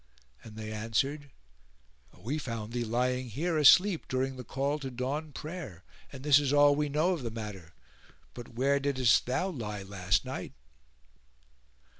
[0.43, 1.29] and they answered,
[2.17, 6.51] "We found thee lying here asleep during the call to dawn prayer and this is
[6.51, 7.75] all we know of the matter,
[8.33, 10.53] but where diddest thou lie last night?"